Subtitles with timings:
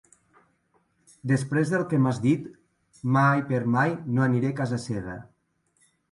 [1.31, 2.47] Després del que m'has dit,
[3.17, 5.19] mai per mai no aniré a casa seva.